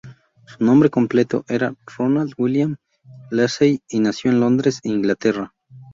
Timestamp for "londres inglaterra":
4.39-5.53